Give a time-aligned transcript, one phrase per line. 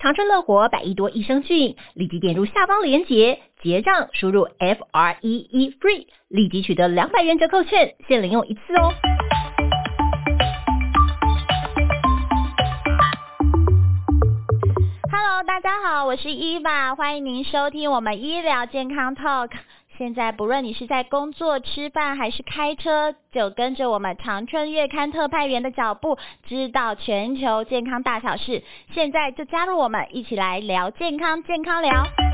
[0.00, 8.94] 长春乐活百亿多益生菌，立即点入下方链接结账，输入 F R E E FREE，立即取得两百元折扣券，限领用一次哦。
[15.10, 19.50] Hello，大家好，我是伊娃，欢迎您收听我们医疗健康 Talk。
[19.98, 26.16] 现在不论你是在工作、吃饭还是开车，就跟着我们长春月刊特派员的脚步，
[26.46, 28.62] 知道全球健康大小事。
[28.94, 32.27] 现在就加入我们，一起来聊健康，健康聊。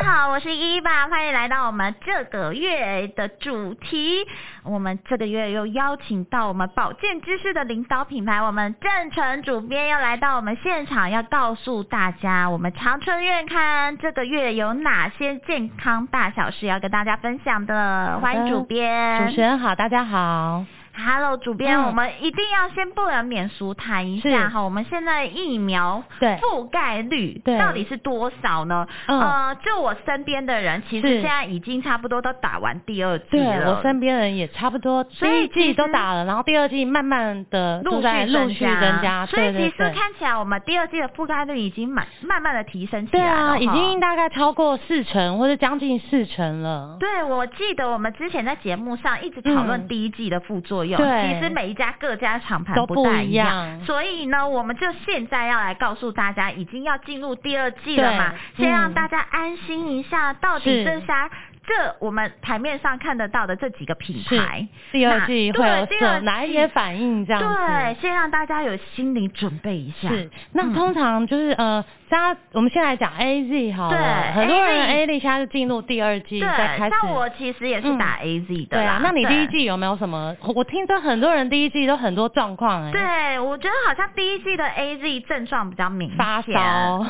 [0.00, 4.26] 大家好，我是伊爸，欢迎来到我们这个月的主题。
[4.64, 18.18] 我们这个月又邀请到我们保健知识的领导品牌，我们郑成主编要来到我们现场，要告诉大家，我们长春院刊这个月有哪些健康大小事要跟大家分享的。
[18.22, 19.28] 欢迎主编。
[19.28, 20.64] 主持人好，大家好。
[20.92, 26.02] Hello，主编、嗯，我们一定要先不能免俗谈一下哈，我们现在疫苗
[26.40, 28.86] 覆盖率到底是多少呢？
[29.06, 33.64] 呃，就我身边的人，其实现在已经差不多都打完第二剂了。
[33.64, 39.24] 对，我身边人也差不多，第一剂都打了，然后第二剂慢慢的陆续陆续增加。
[39.26, 43.56] 所以其实看起来，我们第二季的覆盖率已经慢慢慢的提升起来了。
[43.56, 46.96] 对啊，已经大概超过四成或者将近四成了。
[47.00, 50.79] 对，我记得我们之前在节目上一直讨论第一季的副作用。
[50.96, 61.30] 对，其实每一家各家厂牌都不一样，所以呢，我们就现在要来告诉大家，已经要进入第二季了嘛，先让大家安心一下，到底这下。
[61.66, 67.24] 这我们台面上看得到的这几个品牌，第二季会有什哪一些反应？
[67.24, 70.08] 这样子，对，先让大家有心理准备一下。
[70.08, 76.96] 是，那通常就是、嗯、呃，大家我们先来讲 A Z 好了，对，很多人 A Z 现在就进入第二季，在开始。
[77.02, 78.80] 那我其实也是打 A Z 的、嗯。
[78.80, 80.34] 对啊，那你第一季有没有什么？
[80.54, 82.90] 我听说很多人第一季都很多状况哎。
[82.90, 86.60] 对，我觉得好像第一季的 A Z 症状比较明显，发烧。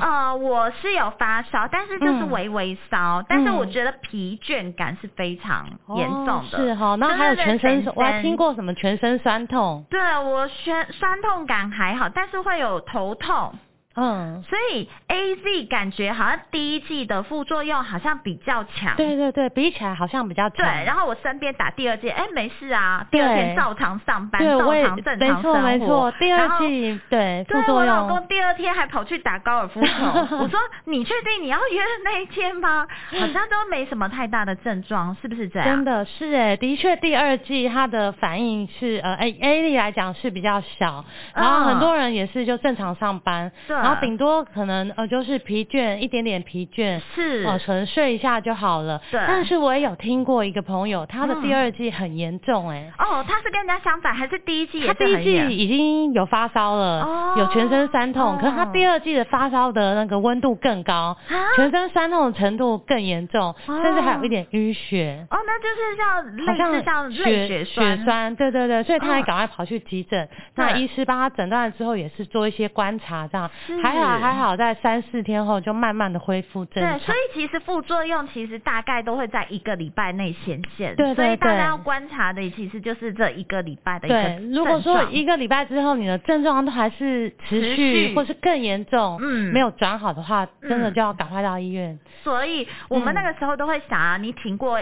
[0.01, 4.50] 呃，我是有发烧，但是就是微微烧、嗯，但是我觉得疲倦。
[4.51, 6.97] 倦感是非常严重的，哦、是哈、哦。
[6.97, 9.85] 那还有全身，我还听过什么全身酸痛？
[9.89, 13.55] 对，我酸酸痛感还好，但是会有头痛。
[13.97, 20.59] 嗯，所以 A Z 感觉好像第一季的副作用好像比较强，对对对，比起来好像比较强。
[20.59, 25.61] 对，然后我身边打第二季，哎，没事啊，第二天照常上班，照常正常生活。
[25.61, 27.67] 没错没错，第二季对副作用。
[27.67, 29.93] 对，我老公第二天还跑去打高尔夫球，
[30.39, 32.87] 我说你确定你要约的那一天吗？
[33.19, 35.67] 好像都没什么太大的症状，是不是这样？
[35.69, 43.51] 真的是哎，的确第二季他的反应是呃 A A Z 来讲是比较小，然后很多人也是就正常上班。
[43.67, 43.80] 对。
[43.83, 49.01] 然后顶多可能呃就是疲倦一点点疲倦是哦、呃，可能睡一下就好了。
[49.11, 49.21] 对。
[49.27, 52.93] 但是我也有听过一个朋友，他的第二季很严重哎、欸。
[52.99, 54.95] 哦，他是跟人家相反，还是第一季也是？
[54.95, 65.27] 他第一季已经有发烧了，哦、有全身酸痛、哦，可是他第二季的发烧的那个温度更高，啊、全身酸痛的程度更严重、哦，甚至还有一点淤血。
[65.31, 67.15] 哦，那就是像类似像类
[67.47, 70.29] 血血栓，对对对，所以他还赶快跑去急诊、哦。
[70.55, 73.51] 那医师帮他诊断了之后，也是做一些观察，这样
[73.83, 74.19] 还好。
[74.19, 76.99] 还好，在三四天后就慢慢的恢复正常。
[76.99, 80.95] 对，所以其实副作用其实大概都会在一个礼拜内显现。
[80.97, 81.25] 对对对。
[81.27, 84.23] 所以大家要观察的其实就是这一个礼拜的一个。
[84.23, 91.99] 对，如果说一个礼拜之后你的症状都还是持续，持续或是更严重，嗯，没有转好的话，真的就要赶快到医院。
[92.25, 94.81] 所以我们那个时候都会想啊，你挺过。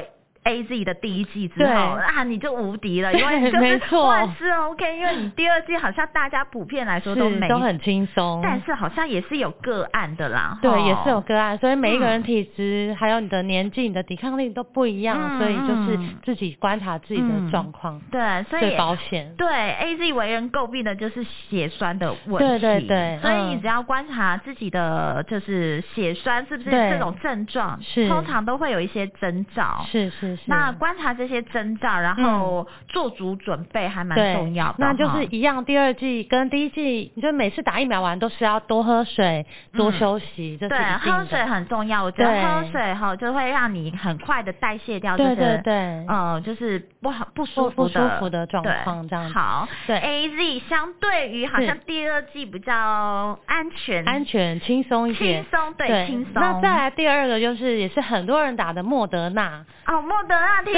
[0.49, 10.59] A Z 的第一季之后啊，你就无敌了，因为你 就是万事 OK，因为你第二季好像大家普遍来说都没都很轻松，但是好像也是有个案的啦。
[10.63, 19.35] 对，也是有个案，所以每一个人体质、嗯、还有你的年纪、你的抵抗力都不一样，嗯、所以就是自己观察自己的状况、嗯，对，所以最保险。
[19.37, 28.09] 对 A Z 为人诟病的就是血栓的问题，对对对，所以你只要观察自己的就是血栓是不是这种症状，是。
[28.09, 30.38] 通常都会有一些征兆，是是。
[30.39, 30.45] 是。
[30.47, 34.75] 那观察这些征兆，然后做足准备还蛮重要的。
[34.79, 42.03] 那就是一样，第二季跟第一季，你就每次打疫苗完都是要多喝水、多休息，这是对，喝水很重要。
[42.03, 49.31] 我觉得喝水哈就会让你很快的代谢掉，对对对，呃，就是不好不舒服的不舒服的状况这样。
[49.31, 56.35] 好，对，A Z 相对于好像第二季比较安全、安全、轻松一些，轻松对轻松。
[56.35, 59.65] 那再来第二个就是也是很多人打的莫德纳。
[59.87, 60.73] 哦，莫德纳听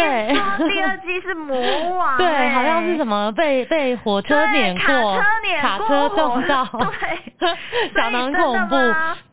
[0.56, 1.56] 说第二季是魔
[1.96, 6.64] 王， 对，好像是什么被被火车碾过，卡车碾过，卡车撞到，
[7.38, 7.48] 对，
[7.94, 8.76] 讲得很恐怖。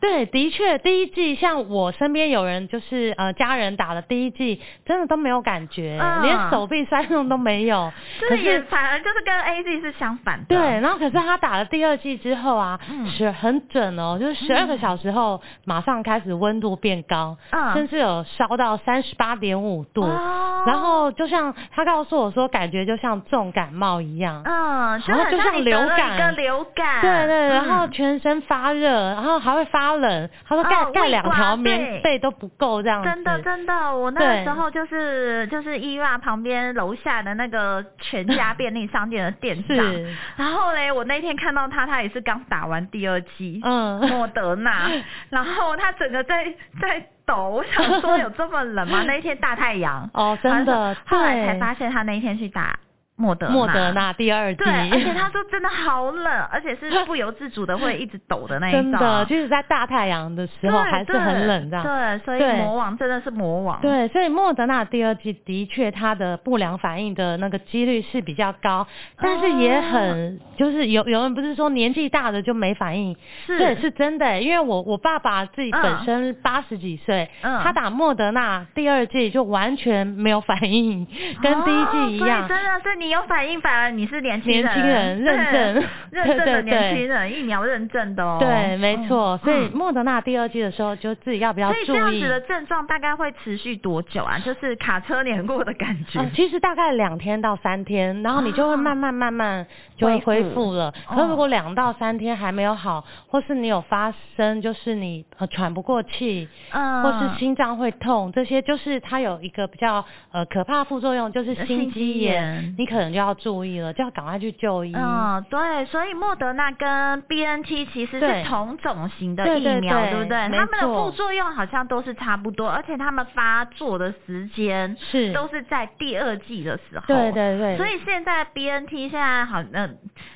[0.08, 7.92] 对，的确，第一季像我身边有人就是呃家人打了第一季，真的都没有感觉，连手臂酸痛都没有。
[8.30, 10.46] 可是反而就是跟 A Z 是相反的。
[10.50, 12.80] 对，然后可是他打了第二季之后啊，
[13.18, 17.38] 是很准哦，就是十二个小时后马上开始温度变高，
[17.74, 19.78] 甚至有烧到三十八点五。
[19.94, 30.30] 度，哦、然后就像他告诉我说，感觉就像重感冒一样，嗯，然后就像流感，流感，对对，然后全身发热，嗯、然后还会发冷。
[30.48, 33.10] 他说盖盖两条棉被都不够这样子。
[33.10, 39.78] 真的真的，我那个时候就是就是医院旁边楼下的那个全家便利商店的店长，
[40.38, 44.90] 然后嘞，我那天看到他，他也是刚打完第二剂，嗯，莫德纳，
[45.30, 46.46] 然后他整个在
[46.82, 47.06] 在。
[47.28, 49.04] 抖，我想说有这么冷吗？
[49.06, 52.80] 那一天大太阳 哦，真的，后来才发现他那一天去打。
[53.20, 58.82] 莫德莫德纳第二季，对，而且他说真的好冷，而且是不由自主的会一直抖的那一种。
[58.84, 61.84] 真的，就是在大太阳的时候还是很冷这样。
[61.84, 63.82] 对，所以魔王真的是魔王。
[63.82, 68.86] 对，所以莫德纳第二季的确它的不良反应的那个几率是比较高，
[69.20, 73.18] 但是也很就是有有人不是说年纪大的就没反应，
[73.48, 74.40] 是，对是真的。
[74.40, 81.08] 因为我我爸爸自己本身八十几岁，他打莫德纳第二季就完全没有反应，
[81.42, 82.48] 跟第一季一样。
[82.48, 83.07] 真的是你。
[83.08, 88.36] 你有反应，反而你是年轻人，年轻人认证，认证的年轻人， 疫苗认证的哦。
[88.38, 89.40] 对，没错。
[89.46, 91.86] 所以莫德纳第二季的时候，就自己要不要注意？
[91.86, 94.38] 所以这样子的症状大概会持续多久啊？
[94.40, 96.20] 就是卡车碾过的感觉。
[96.36, 99.66] 其实大概两天到三天，然后你就会慢慢慢慢
[99.98, 100.94] 就会恢复了。
[101.08, 112.98] 可如果两到三天还没有好，或是你有发生，就是你喘不过气，嗯，或是心脏会痛，这些就是它有一个比较呃可怕副作用，就是心肌炎，你可。
[112.98, 114.92] 能就要注意了，就要赶快去就医。
[114.94, 120.58] 嗯，对，所以莫德纳跟 BNT 其实是同种型的疫苗，对，对，对，对不对？
[120.58, 127.06] 他们的副作用好像都是差不多，而且他们发作的时间是都是在第二季的时候。
[127.06, 127.78] 对对对。
[127.78, 129.96] 所以现在 BNT 现在好像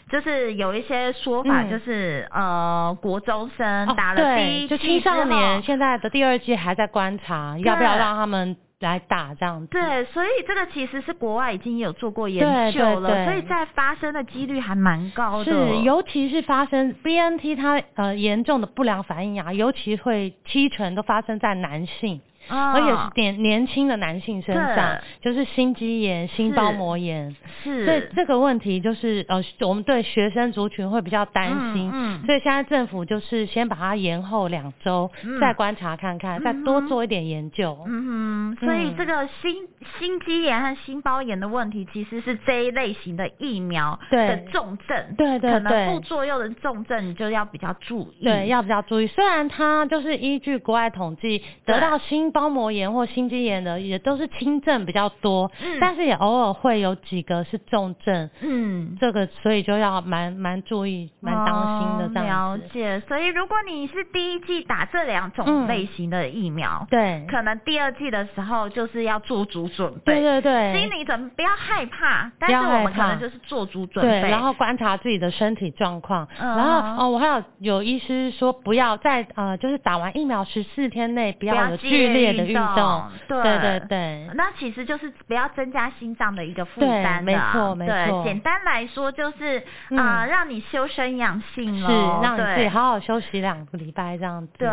[0.09, 8.57] 就是有一些说法，就是、嗯、呃，国中生打了第一就青少年现在的第二季还在观察，要不要让他们。
[8.81, 12.41] 来打这样子，对，所以这个其实是国外已经有做过研
[12.73, 15.45] 究了，对对对，所以在发生的几率还蛮高的。
[15.45, 22.21] 是，尤其是发生 BNT 它呃严重的不良反应啊，尤其会七成都发生在男性。
[22.47, 35.09] 而且是年年轻的男性身上，就是心肌炎、心包膜炎，是，所以这个问题就是呃，我们对学生族群会比较担心，嗯，所以现在政府就是先把它延后两周，
[35.39, 39.67] 再观察看看，再多做一点研究，嗯哼，所以这个心
[39.99, 49.07] 心肌炎和心包炎的问题，其实是这一类型的疫苗的重症，对对对，可能副作用的重症你就要比较注意，对，要比较注意。
[49.07, 62.63] 虽然它就是依据国外统计，得到心包膜炎或心肌炎的也都是轻症比较多，嗯，但是也偶尔会有几个是重症，嗯，这个所以就要蛮蛮注意、蛮当心的这样子。
[62.63, 83.09] 了解，所以如果你是第一季打这两种类型的疫苗，对，可能第二季的时候就是要做足准备，对对对，心理准备不要害怕，但是我们可能就是做足准备，对，然后观察自己的身体状况，然后哦，我还有有医师说不要在呃，就是打完疫苗十四天内不要有剧烈的运动。
[83.27, 88.23] 对对对对，那其实就是不要增加心脏的一个负担的，没错没错。
[88.23, 89.63] 简单来说就是
[89.97, 91.85] 啊，让你修身养性是
[92.21, 94.53] 让你自己好好休息两个礼拜这样子。
[94.57, 94.69] 对，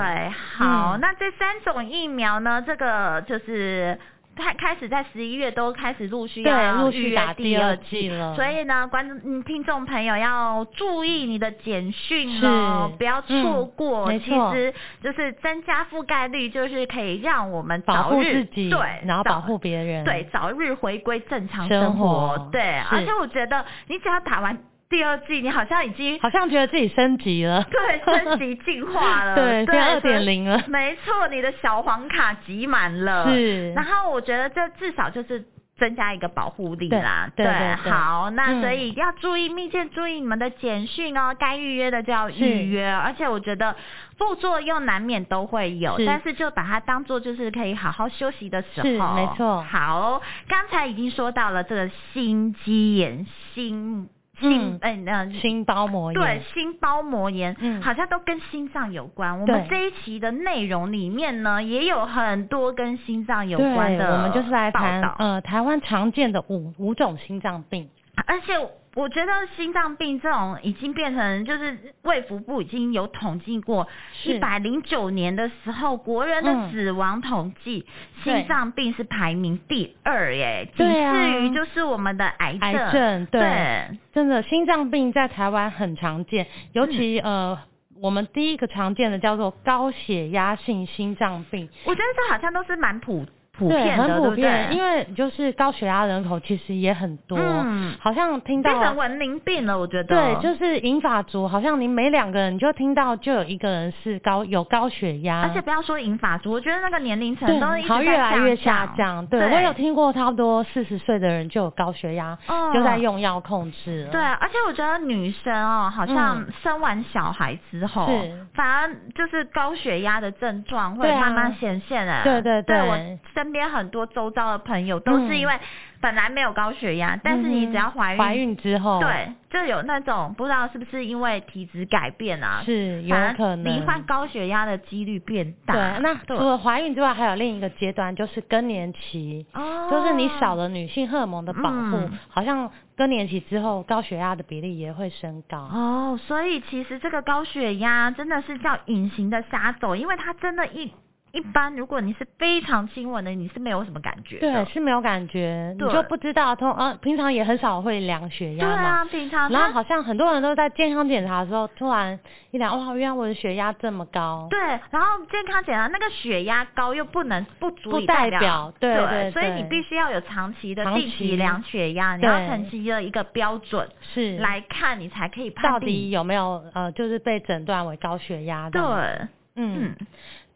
[0.56, 3.98] 好，那这三种疫苗呢，这个就是。
[4.38, 14.10] 开开始在十一月都开始陆续要预约第二季了，所以呢，观众、嗯、听众朋友要注意你的简讯哦，不要错过。
[14.10, 21.88] 嗯、其实就是增加覆盖率，就是可以让我们早日保护自己，对，然后保护别人，对，早日回归正常生活。
[21.88, 24.56] 生活对，而且我觉得你只要打完。
[24.88, 30.62] 第二季，你好像已经好像觉得自己升级了，对，升级进化了， 对，变二点零了。
[30.66, 33.28] 没错，你的小黄卡集满了。
[33.28, 33.72] 是。
[33.72, 35.44] 然后我觉得这至少就是。
[35.78, 43.76] 增加一个保护力啦，对，对，对，对，好，那所以要注意密切注意你们的简讯哦，该预约的就要预约，而且我觉得
[44.16, 49.62] 副作用难免都会有，但是就把它当做就是可以好好休息的时候，是没错。
[49.62, 54.08] 好，刚才已经说到了这个心肌炎，心。
[54.40, 59.40] 心，哎、嗯，那、呃、心包膜炎，对，心包膜炎，嗯，好像都跟心脏有关。
[59.40, 64.14] 我们这一期的内容里面呢，也有很多跟心脏有关的。
[64.14, 67.88] 我们就是来谈，呃，台湾常见的五五种心脏病，
[68.26, 68.54] 而且。
[68.98, 73.86] 我觉得心脏病这种已经变成，就是卫福部已经有统计过，
[74.24, 82.60] 一百零九年的时候，国人的死亡统计，嗯、心脏病是排名第二耶，仅次于就是我们的癌症。
[82.60, 87.58] 癌症对，对真的心脏病在台湾很常见，尤其、嗯、呃，
[88.02, 91.68] 我们第一个常见的叫做高血压性心脏病。
[91.84, 93.24] 我觉得这好像都是蛮普。
[93.58, 100.04] 普对，很普遍，因为就是高血压人口其实也很多，嗯，好像听到变成文明病了，我觉得。
[100.04, 109.26] 对，就是银发族，好像你每两个人就听到就有一个人是高有高血压，而且不要说银发族，我觉得那个年龄层都一直在越来越下降。
[109.26, 114.12] 对，对我有听过差不多四十岁的人就有高血压，哦，就在用药控制了。
[114.12, 122.22] 对，而且我觉得女生哦，好像生完小孩之后，嗯，反而就是高血压的症状会慢慢显现了。
[122.22, 122.96] 对对对，对我
[123.34, 123.47] 身。
[123.48, 125.58] 身边很多周遭的朋友都是因为
[126.02, 133.64] 本来没有高血压，嗯、但是你只要怀孕，怀孕之后，对，就有那种不知道是不是因为体质改变啊，是有可能。
[133.64, 135.72] 罹患高血压的几率变大。
[135.72, 145.56] 对，那除了怀孕之外，还有另一个阶段就是更年期，哦，就是你少了女性荷尔蒙的保护，嗯，好像更年期之后高血压的比例也会升高。
[145.56, 150.92] 哦，所以其实这个高血压真的是叫隐形的杀手，因为它真的一。
[151.32, 154.38] 一般如果你是非常轻吻的，你是没有什么感觉。
[154.38, 158.74] 对，是没有感觉，你就不知道通啊，平常也很少会量血压嘛。
[158.74, 159.50] 对啊，平常。
[159.50, 162.18] 然后好像很多人都在健康检查的时候，突然
[162.50, 164.46] 一量，哇，原来我的血压这么高。
[164.50, 164.58] 对，
[164.90, 178.80] 然后健康检查那个血压高又不能不足以代表，对对，对，对，所以你必须要有长期的定期量血压，你要长期的一个标准是来看，你才可以判定到底有没有呃，就是被诊断为高血压的。
[178.80, 179.94] 对，嗯。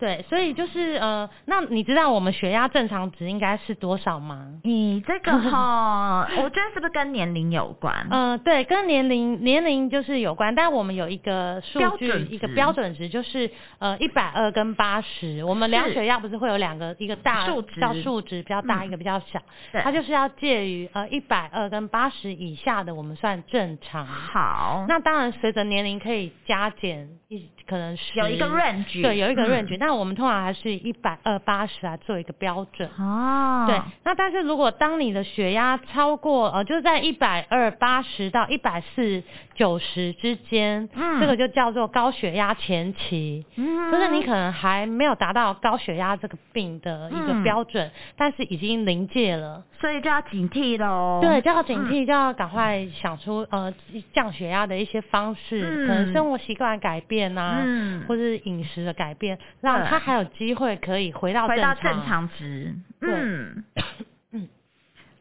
[0.02, 4.48] 对，所以就是呃，那你知道我们血压正常值应该是多少吗？
[4.64, 8.08] 你这个 哈，我觉得是不是跟年龄有关？
[8.10, 15.44] 嗯、呃，对，跟年龄年龄就是有关，但我们有一个数据，一个标准值，就是呃一百二跟八十。
[15.44, 19.40] 我们量血压不是会有两个，一个大数值叫数值比较大，嗯、一个比较小，
[19.84, 24.04] 它就是要介于呃一百二跟八十以下的，我们算正常。
[24.04, 27.48] 好，那当然随着年龄可以加减一。
[27.66, 32.88] 可能是有一个 range，对，有一个 range，那、嗯、我们通常还是一百二八十来做一个标准。
[32.98, 39.22] 哦，对，那但是如果当你的血压超过呃，就是在一百二八十到一百四
[39.54, 51.20] 九十之间，嗯，这个就叫做高血压前期，嗯，就是你可能还没有达到高血压这个病的一个标准，嗯、但是已经临界了，所以就要警惕喽。
[51.22, 53.72] 对，就要警惕，嗯、就要赶快想出呃
[54.12, 57.51] 降血压的一些方式，嗯、可能生活习惯改变啊。
[57.60, 62.28] 嗯，或是饮食的改变，让他还有机会可以回到正常，回到正常。
[62.38, 62.74] 值。
[63.00, 63.64] 嗯
[64.32, 64.48] 嗯，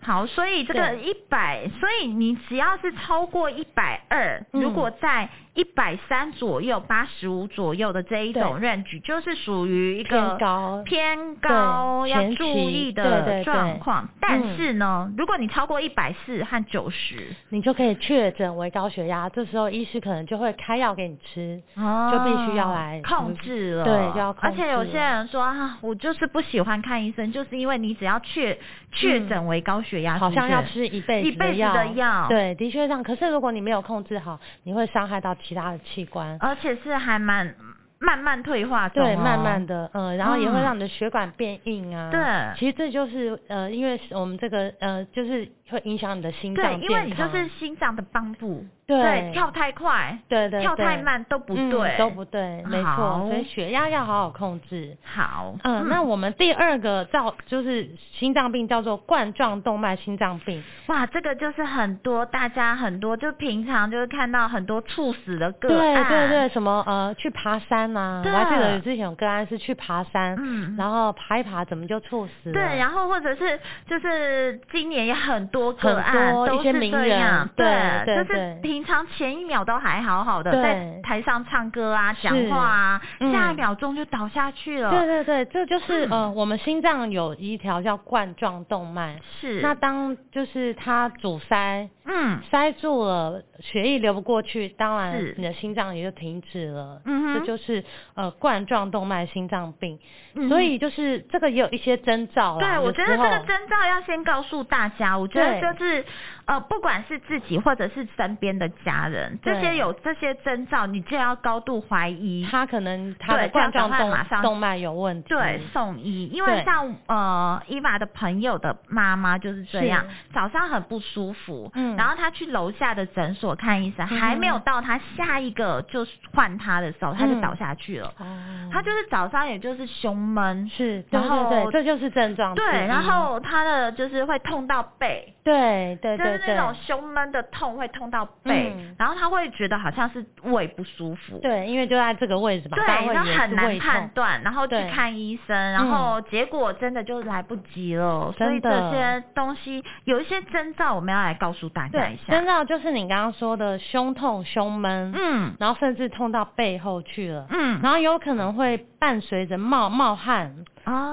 [0.01, 5.29] 好，所以这个一百，所以你只要是超过一百二，如果在。
[5.53, 14.07] 一百三左右，八十五左右的这一种 range，就是属于一个偏高，偏高要注意的状况。
[14.21, 19.27] 但是呢，嗯、如果你超过一百四和九十，你就可以确诊为高血压。
[19.27, 23.83] 这时候医师可能就会开药给你吃，哦、就必须要来控制了。
[23.83, 24.47] 对，就要控制。
[24.47, 28.57] 而且有些人说啊，我就是不喜欢看医生，就是因为你只要确
[28.93, 32.27] 确诊为高血压，好像要吃一辈子一辈子的药。
[32.29, 33.03] 对，的确这样。
[33.03, 35.35] 可是如果你没有控制好，你会伤害到。
[35.43, 37.53] 其他的器官，而且是还蛮
[37.99, 42.09] 慢慢退化哦，对，慢慢的，嗯，然后也会让你的血管变硬啊。
[42.09, 48.65] 对，其实这就是呃，因为我们这个呃，就是会影响你的心脏因为你就是心脏的帮助。
[48.99, 53.27] 对，跳太快，对对，跳太慢都不对，都不对，没错。
[53.29, 54.95] 所以血压要好好控制。
[55.03, 60.63] 好，嗯，那我们第二个叫就是心脏病叫做冠状动脉心脏病。
[60.87, 66.05] 哇，这个就是很多大家很多就平常就是看到很多猝死的个案。
[66.07, 72.53] 对对对，什么呃去爬山呐，我还记得之前有个案是去爬山，嗯，然后爬一爬怎么就猝死了？
[72.53, 75.71] 对，然后或者是就是今年也很多。
[75.81, 84.89] 个案多一些名人都是这样，对，对，就是平常前一秒都还好好的，在台上唱歌啊、讲话啊，下一秒钟就倒下去了。
[84.91, 89.61] 对对对，这就是、嗯、呃，我们心脏有一条叫冠状动脉，是。
[89.61, 97.01] 那当就是它阻塞，嗯，塞住了，血液流不过去，当然你的心脏也就停止了。
[97.05, 97.83] 嗯，这就是
[98.15, 99.99] 呃冠状动脉心脏病。
[100.35, 102.57] 嗯，所以就是这个也有一些征兆。
[102.57, 105.17] 对，我觉得这个征兆要先告诉大家。
[105.17, 106.05] 我觉得就是
[106.51, 112.45] 呃，不管是自己或者是身边的家人，这些有这些征兆，你就要高度怀疑。
[112.51, 116.25] 他可能他的冠状动马上动脉有问题，对，送医。
[116.25, 128.13] 因为像呃伊娃的朋友的妈妈就是这样，早上很不舒服，嗯，然后他去楼下的诊所看医生，嗯，还没有到他下一个就换他的时候，他就倒下去了。
[128.19, 132.53] 嗯，他就是早上也就是胸闷，是，然后这就是症状。
[132.55, 141.39] 对，然后他的就是会痛到背，对对对，就是那种胸闷的痛会痛到背，嗯，然后他会觉得好像是胃不舒服。
[141.39, 148.33] 对，因为就在这个位置嘛，对，然后很难判断，然后去看医生，然后结果真的就来不及了。
[148.37, 152.33] 所以这些东西有一些征兆，我们要来告诉大家一下。
[152.33, 160.53] 征兆就是你刚刚说的胸痛、胸闷，嗯，然后甚至痛到背后去了，嗯，然后有可能会伴随着冒冒汗。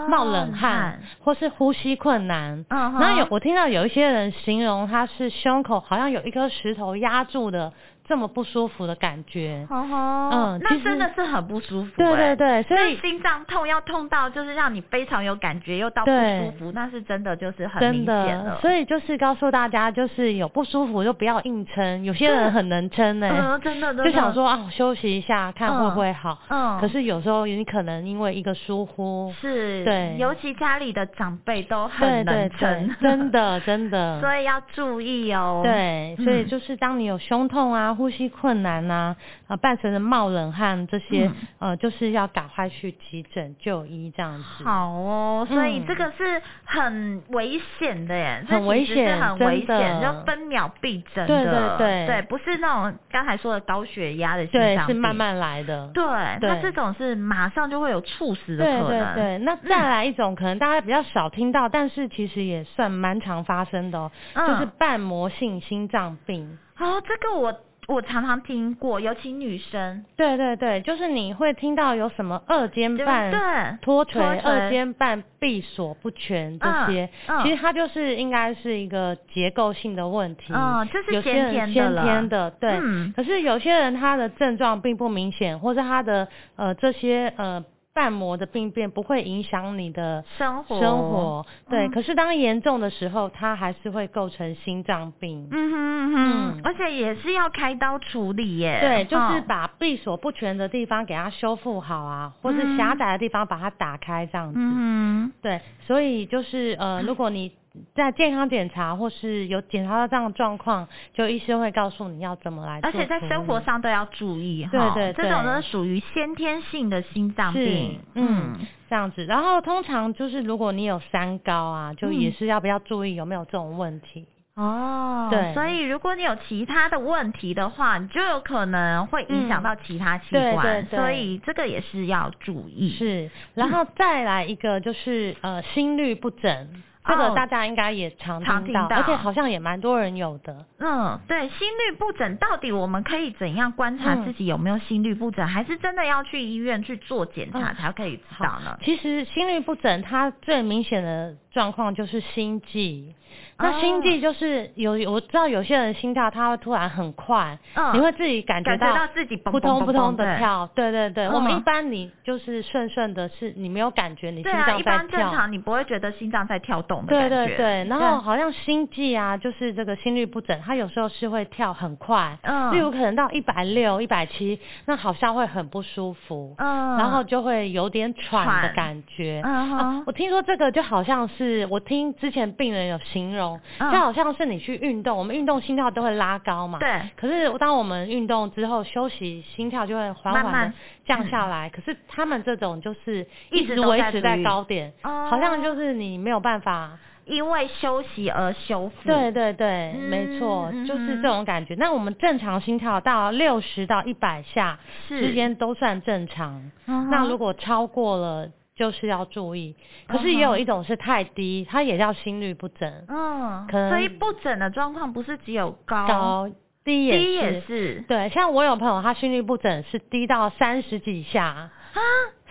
[0.09, 2.65] 冒冷汗，或是呼吸困难。
[2.71, 7.71] 嗯，然后有我听到有一些人形容他是胸口好像有一颗石头压住的。
[8.09, 12.17] 这么不舒服的感觉，嗯，那真的是很不舒服，欸。
[12.17, 18.59] 对对对，所以心脏痛要痛到就是让你非常有感觉，又到不舒服，那是真的就是很明显的。
[18.61, 22.03] 所以就是告诉大家，就是有不舒服就不要硬撑。
[22.05, 26.39] 有些人很能撑呢，欸嗯，真的，真的就想说啊，休息一下看会不会好。
[26.49, 34.21] 嗯，可是有时候你可能因为一个疏忽，是，对，尤其家里的长辈都很能撑，真的真的。
[34.23, 35.61] 所以要注意哦。
[35.63, 38.79] 对，所以就是当你有胸痛啊，呼吸困难。
[38.89, 39.17] 啊，
[39.49, 44.65] 啊，伴随着冒冷汗这些，嗯，呃，就是要赶快去急诊就医这样子。
[44.65, 51.27] 好哦，所以这个是很危险的耶，很危险，很危险，就分秒必争的。
[51.27, 55.91] 对对对，对，不是那种刚才说的高血压的心脏病，是慢慢来的。
[55.93, 56.05] 对，
[56.41, 58.87] 那这种是马上就会有猝死的可能。
[58.87, 66.59] 对对对，那再来一种，可能大家比较少听到，但是其实也算蛮常发生的哦，嗯，就是瓣膜性心脏病。
[66.79, 67.55] 哦，这个我。
[67.89, 70.05] 我常常听过，尤其女生。
[70.15, 80.53] 对对对，就是你会听到有什么二尖瓣脱垂、脱垂二尖瓣闭锁不全这些，嗯嗯，其实它就是应该是一个结构性的问题。
[80.55, 81.73] 嗯，这是先天的。
[81.73, 82.79] 先天的，对。
[82.83, 83.11] 嗯。
[83.17, 87.65] 可是有些人他的症状并不明显，或者他的呃这些呃。
[87.99, 91.91] 瓣膜的病变不会影响你的生活，生活对、嗯。
[91.91, 95.49] 可是当严重的时候，它还是会构成心脏病。
[95.51, 98.79] 嗯哼嗯哼，而且也是要开刀处理耶。
[98.81, 104.61] 对，就是把闭锁不全的地方给它修复好啊，或是狭窄的地方把它打开这样子。
[104.63, 107.51] 嗯，对，所以就是呃， 如果你。
[107.95, 112.81] 在健康检查或是有检查到这样的状况，就医生会告诉你要怎么来。
[112.83, 114.71] 而且在生活上都要注意哈。
[114.71, 118.01] 对对对，这种呢属于先天性的心脏病。
[118.15, 118.55] 嗯，
[118.89, 119.25] 这样子。
[119.25, 124.27] 然后通常就是如果你有三高啊，就也是要不要注意有没有这种问题。
[124.55, 125.55] 哦、嗯，对。
[125.55, 130.43] 所以如果你有其他的问题的话，你就有可能会影响到其他器官。
[130.57, 130.99] 嗯、对对对。
[130.99, 132.91] 所以这个也是要注意。
[132.91, 133.31] 是。
[133.55, 136.83] 然后再来一个就是呃心律不整。
[137.09, 140.67] 这个大家应该也常听到，常听到，而且好像也蛮多人有的。
[140.79, 145.45] 嗯，对，心律不整到底我们可以怎样观察自己有没有心律不整？
[145.45, 148.77] 嗯、还是真的要去医院去做检查才可以知道呢？
[148.79, 153.15] 嗯、其实心律不整它最明显的状况就是心悸。
[153.59, 160.89] 那心悸就是有，我知道有些人心跳它会突然很快，嗯，你会自己感觉到，感觉到自己扑通扑通的跳，对。
[160.89, 161.33] 对对，嗯。
[161.33, 164.75] 我们一般你就是顺顺的，是你没有感觉你心脏在跳。
[164.75, 167.37] 对啊，一般正常你不会觉得心脏在跳动的感觉。
[167.37, 179.43] 对对对，然后好像心悸啊，就是这个心率不整，它有时候是会跳很快，嗯，例如可能到一百六、一百七，那好像会很不舒服，嗯，然后就会有点喘的感觉。
[179.45, 183.48] 嗯，啊，我听说这个就好像是我听之前病人有形容，
[183.79, 184.29] 就好像。
[184.39, 186.79] 是你去运动，我们运动心跳都会拉高嘛？
[186.79, 187.01] 对。
[187.17, 190.75] 可是当我们运动之后休息，心跳就会缓缓的
[191.07, 191.71] 降下来。
[191.71, 198.95] 可是他们这种就是一直维持在高点，好像就是你没有办法因为休息而修复。
[199.07, 201.75] 对对对，嗯、没错，就是这种感觉。
[201.77, 206.71] 那我们正常心跳到六十到一百下之间都算正常。
[206.85, 208.49] 那如果超过了。
[208.79, 209.75] 就是要注意。
[210.07, 213.05] 可是也有一种是太低，它也叫心率不整。
[213.09, 216.07] 嗯，可能所以不整的状况不是只有高。
[216.07, 216.51] 高
[216.85, 221.71] 低也是，低也是，对，像我有朋友，他心率不整是低到三十几下啊，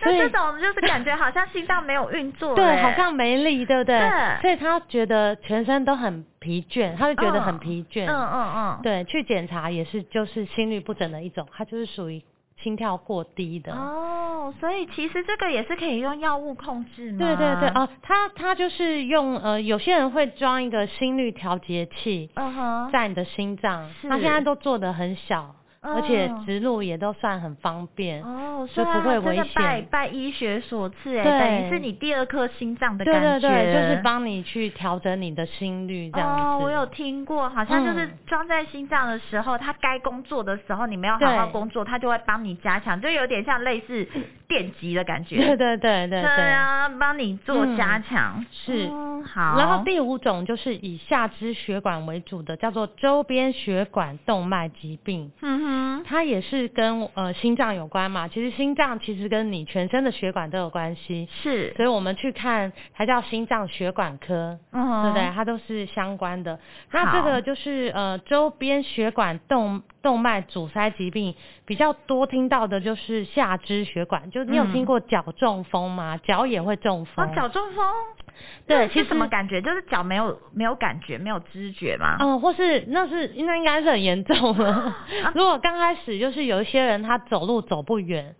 [0.00, 3.98] 那这种就是感觉好像心脏没有运作， 对，好像没力，对不对？
[3.98, 12.22] 对，所以他觉得全身都很疲倦，他就觉得很疲倦，嗯嗯嗯，嗯，对，去检查也是，就是心率不整的一种，他就是属于。
[12.68, 17.18] 心跳过低的哦，所以其实这个也是可以用药物控制吗？
[17.18, 25.54] 对对对，哦，他他就是用呃，有些人会装一个心率调节器，嗯哼，在你的心脏，他现在都做的很小。
[25.80, 29.46] 而且植入也都算很方便哦，所以不会危险。
[29.54, 36.42] 拜拜医学所赐，哎，等于是你第二颗心脏的感觉，对对对，就是帮你去调整你的心率这样子。
[36.42, 44.06] 哦，我有听过，好像就是装在心脏的时候，它该工作的时候，你没有好好工作，它就会帮你加强，就有点像类似
[44.48, 45.36] 电极的感觉。
[45.36, 48.88] 对对对对对啊，帮你做加强是
[49.24, 49.56] 好。
[49.56, 55.30] 然后第五种就是以下肢血管为主的，叫做周边血管动脉疾病。
[55.40, 55.67] 嗯哼。
[55.70, 65.30] 嗯，它也是跟呃心脏有关嘛，其实心脏其实跟你全身的血管都有关系，是，所以我们去看它叫心脏血管科，嗯，对不对？
[65.34, 66.58] 它都是相关的。
[66.90, 71.34] 那这个就是呃周边血管动动脉阻塞疾病
[71.64, 76.16] 比较多听到的就是下肢血管，就你有听过脚中风吗？
[76.18, 77.26] 脚也会中风。
[77.26, 77.84] 哦，脚中风。
[78.66, 79.60] 对，其实什么感觉？
[79.60, 82.16] 就是脚没有没有感觉，没有知觉吗？
[82.20, 84.72] 嗯，或是那是那应该是很严重了。
[85.24, 88.34] 啊、如果刚开始就是有一些人他走路走不远。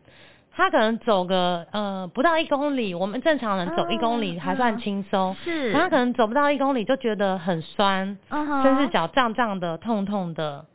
[0.59, 10.67] 他可能走个呃不到一公里，我们正常人走一公里还算轻松，是，他可能走不到一公里就觉得很酸，甚至脚胀胀的、痛痛的，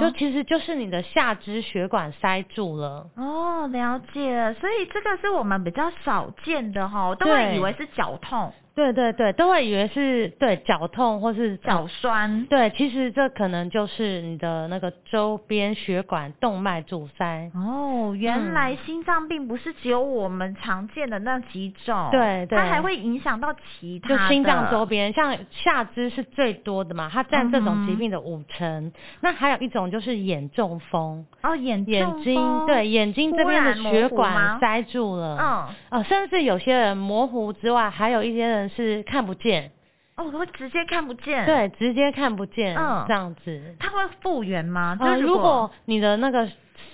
[0.00, 3.06] 就其实就是你的下肢血管塞住了。
[3.16, 8.50] 哦，了解，所以这个是我们比较少见的哈，我都会以为是脚痛。
[8.76, 12.44] 对对对，都会以为是对脚痛或是脚酸。
[12.44, 17.50] 对，其实这可能就是你的那个周边血管动脉阻塞。
[17.54, 22.10] 哦，原来心脏病不是只有我们常见的那几种。
[22.10, 22.58] 对对。
[22.58, 24.10] 它还会影响到其他。
[24.10, 28.66] 就心脏周边，像下肢是最多的嘛，它占这种疾病的五成。
[28.66, 31.24] 嗯、那还有一种就是眼中风。
[31.42, 35.38] 哦，眼眼睛对眼睛这边的血管塞住了。
[35.40, 35.74] 嗯。
[35.88, 38.65] 呃，甚至有些人模糊之外，还有一些人。
[38.68, 39.72] 是看不见。
[40.16, 44.96] 哦，会直接看不见，对，直接看不见，嗯，这样子，它会复原吗？
[44.98, 46.48] 就，如果你的那个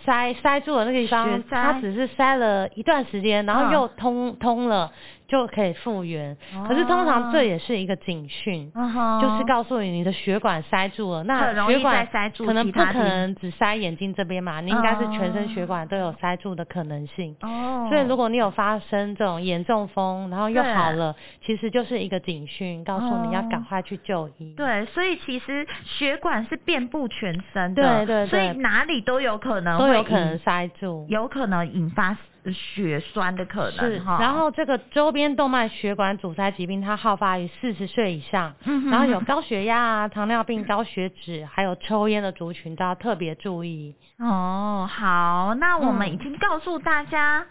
[0.05, 4.91] 塞塞住了那个地方，它只是塞了一段时间，然后又通、嗯、通了。
[5.33, 6.37] 就可以复原，
[6.69, 9.23] 可是通常这也是一个警讯，oh.
[9.23, 17.35] 就是告诉你你的血管塞住了，那血管塞住可能不可能只塞眼睛这边嘛，你应该是全身血管都有塞住的可能性。
[17.41, 17.89] 哦，oh.
[17.89, 21.17] 所以如果你有发生这种严重风，然后又好了，
[21.47, 24.53] 其实就是一个警讯，告诉你要赶快去就医。
[24.55, 32.15] 对，所以其实血管是遍布全身的，对对对，所以哪里都有可能会都有可能塞住，有可能引发。
[32.51, 43.95] 血栓的可能是，然后这个周边动脉血管阻塞疾病，它好发于四十岁以上，嗯、然后有高血压啊、糖尿病、高血脂，还有抽烟的族群都要特别注意。
[44.19, 47.47] 哦，好，那我们已经告诉大家，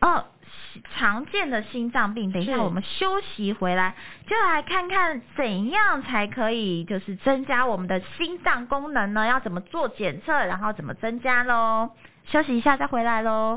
[0.00, 0.24] 嗯、哦，
[0.96, 2.30] 常见的心脏病。
[2.30, 3.94] 等一下我们休息回来，
[4.28, 9.26] 就来看看怎样才可以就是增加我们的心脏功能呢？
[9.26, 11.90] 要怎么做检测，然后怎么增加喽？
[12.26, 13.56] 休息一下再回来喽。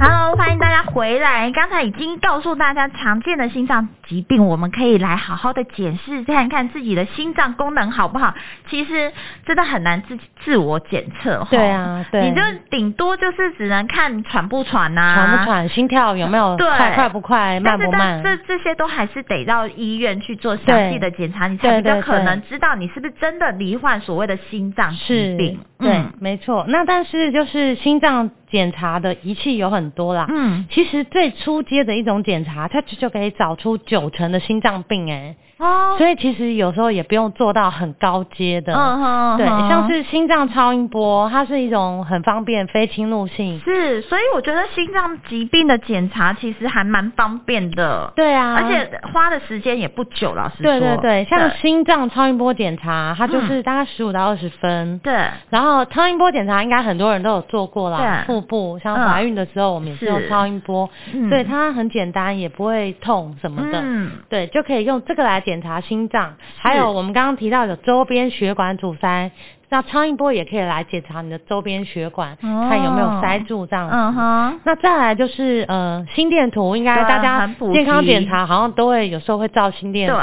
[0.00, 1.50] Hello，欢迎大家回来。
[1.50, 8.32] 刚才已经告诉大家常见的心脏疾病，我们可以来好好的检视，看看自己的心脏功能好不好。
[8.70, 9.12] 其实
[9.44, 11.44] 真的很难自自我检测。
[11.50, 18.20] 对啊，对，你就顶多就是只能看喘不喘呐、啊，喘不喘，心跳有没有快快不快，慢不慢。
[18.22, 25.58] 但是这这些都还是得到医院去做详细的检查，你才比较可能知道你是不是真的罹患所谓的心脏疾病。
[25.80, 26.64] 对，嗯、没错。
[26.68, 28.30] 那但是就是心脏。
[28.50, 35.36] 检查的仪器有很多啦，嗯，其实最初阶的一种检查，它就可以找出九成的心脏病，哎。
[35.58, 43.60] 哦，所以其实有时候也不用做到很高阶的，嗯哼，对，像是心脏超音波，它是一种很方便、非侵入性。
[43.64, 48.12] 是，所以我觉得心脏疾病的检查其实还蛮方便的。
[48.14, 50.70] 对啊，而且花的时间也不久，老实说。
[50.70, 55.00] 对对对，像心脏超音波检查，它就是大概十五到二十分。
[55.00, 55.12] 对。
[55.50, 60.90] 然后超音波检查应该很多人都有做过啦，腹部，像怀孕的时候我们也是用超音波，
[61.30, 63.80] 对，它很简单，也不会痛什么的。
[63.82, 64.10] 嗯。
[64.28, 65.38] 对，就可以用这个来。
[65.48, 69.30] 检查心脏，还有我们刚刚提到的周边血管阻塞。
[69.70, 73.94] 那超音波也可以来检查你的周边血管，哦，看有没有塞住这样子。
[73.94, 74.60] 嗯哼。
[74.64, 80.14] 那再来就是呃心电图，应该大家健康检查好像都会有时候会照心电图。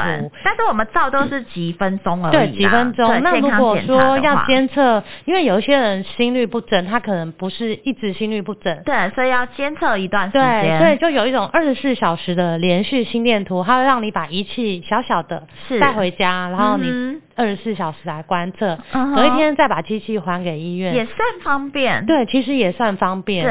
[0.43, 2.31] 但是我们照都是几分钟而已。
[2.31, 3.21] 对，几分钟。
[3.21, 8.75] 那如果说要监测，因为有一些人心率不整，他可能不是一直心率不整。
[8.83, 10.41] 对，所以要监测一段时间。
[10.41, 15.43] 对，所以就有一种二十四小时的连续心电图，它会让你把仪器小小的
[15.79, 18.77] 带回家，然后你二十四小时来观测。
[18.91, 19.13] 嗯。
[19.15, 22.05] 隔一天再把机器还给医院，也算方便。
[22.05, 23.45] 对，其实也算方便。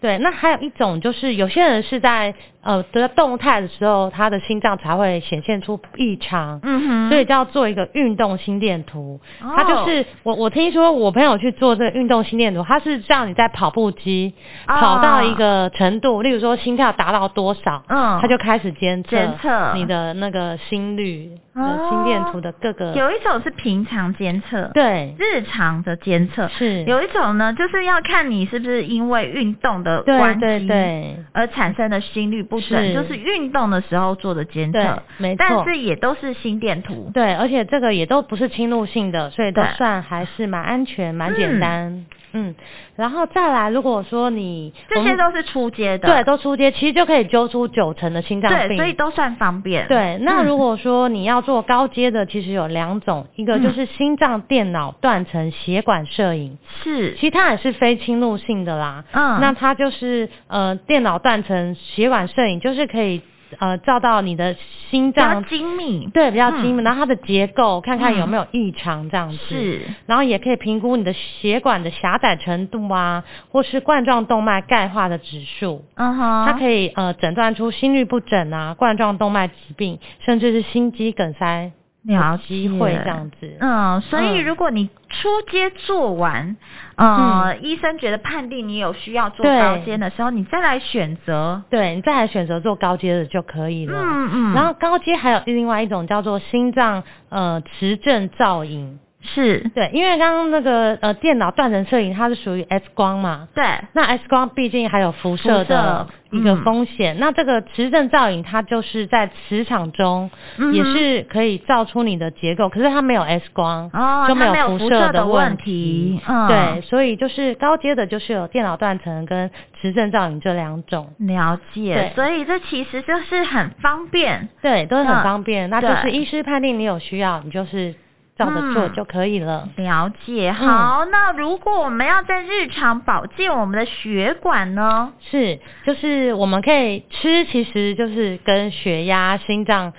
[0.00, 6.60] 对对，那还有一种就是，有些人是在呃得动态的时候，他的心脏才会显现出异常。
[6.62, 7.08] 嗯哼。
[7.08, 9.20] 所以就要做一个运动心电图。
[9.42, 9.52] 哦。
[9.56, 14.34] 他就是我我听说我朋友去做这个运动心电图，他是让你在跑步机
[14.66, 21.30] 跑到一个程度，哦，例如说心跳达到多少，嗯，他就开始监测监测你的那个心率。
[21.58, 35.38] 心电图的各个，有一种是平常监测，对，日常的监测是；有一种呢，就是要看你是不是因为运动的关系，对，而产生的心率不整，就是运动的时候做的监测，没错。
[35.38, 41.92] 但是也都是心电图，对，而且这个也都不是侵入性的，所以都算还是蛮安全、蛮简单。
[41.92, 42.54] 嗯嗯，
[42.96, 49.88] 然后再来，如果说你这些都是初阶的，对，都初阶，其实就可以揪出九成的心脏病，对，所以都算方便。
[49.88, 59.04] 对，那如果说你要做高阶的，其实有两种，一个就是心脏电脑断层血管摄影，是，其实它也是非侵入性的啦。
[59.12, 63.22] 嗯，那它就是呃电脑断层血管摄影，就是可以。
[63.58, 64.54] 呃，照到你的
[64.90, 81.72] 心脏，比较精密，对，比较精密，嗯、然后它的结构看看有没有异常这样子，是，然后也可以评估你的血管的狭窄程度啊，或是冠状动脉钙化的指数，嗯哼，它可以呃诊断出心律不整啊、冠状动脉疾病，甚至是心肌梗塞。
[82.04, 86.56] 有机会这样子，嗯，所以如果你初阶做完，
[86.96, 93.98] 嗯、呃，医生觉得判定你有需要做高阶的时候，你再来选择，对，你再来选择做高阶的就可以了。
[94.00, 94.54] 嗯嗯。
[94.54, 98.98] 然后高阶还有另外一种叫做心脏呃磁振造影。
[99.20, 99.68] 是。
[99.74, 110.30] 对，因为刚刚那个呃电脑断层摄影它是属于 X 光嘛，对，那 X 光毕竟还有辐射的一个风险，嗯、那这个磁振造影它就是在磁场中
[110.72, 127.94] 也是可以造出你的结构，嗯、可是它没有 X 光，哦，就没有辐射的问题，嗯，对，所以就是高阶的就是有电脑断层跟磁振造影这两种，了解，对，所以这其实就是很方便，对，都是很方便，嗯、那就是医师判定你有需要，你就是。
[128.38, 129.68] 照着做就可以了。
[129.76, 131.04] 嗯、了解，好。
[131.04, 135.12] 嗯、那如果我们要在日常保健我们的血管呢？
[135.20, 139.92] 是，就是我们可以吃，其实就是跟血压、心脏。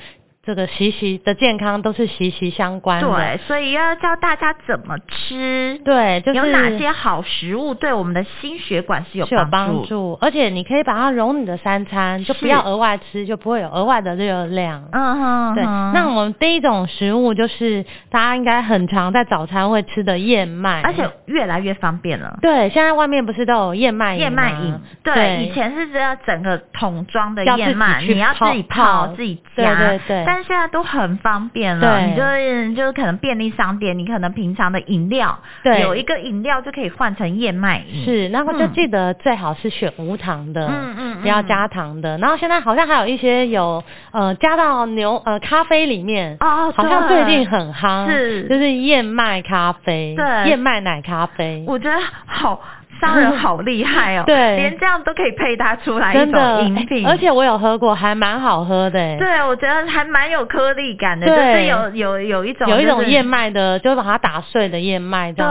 [0.49, 14.89] 这个息息的健康都是息息相关的，对，所以要教大家怎么吃，对，就是有哪些好食物对我们的心血管是有帮助，是有帮助，而且你可以把它融你的三餐，就不要额外吃，就不会有额外的热量。
[14.91, 15.63] 嗯哼，对。
[15.63, 22.39] 那我们第一种食物就是大家应该很常在早餐会吃的燕麦，而且越来越方便了。
[22.41, 24.79] 对，现在外面不是都有燕麦燕麦饮？
[25.03, 30.23] 对，以前是只要整个桶装的燕麦，你要自己泡自己加，对对对。
[30.25, 38.05] 但现在都很方便了，你就就是可能便利商店，你可能平常的饮料，对，有一个饮料就可以换成燕麦饮。
[38.05, 42.17] 是，然后就记得最好是选无糖的，嗯嗯，不要加糖的。
[42.17, 52.61] 然后现在好像还有一些有呃加到牛呃咖啡里面，哦，好像最近很夯，是，就是燕麦咖啡，对，燕麦奶咖啡，我觉得好。
[52.99, 59.17] 商人好厉害哦， 对，连这样都可以配搭出来一种饮品，而且我有喝过，还蛮好喝的。
[59.17, 65.45] 对，我觉得还蛮有颗粒感的，就是有有有一种、就是、有一种燕麦的，就是把它打碎的燕麦对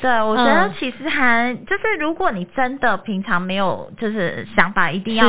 [0.00, 5.26] 对，我觉得其实还、嗯、就是如果你真的平常没有就是想法一定要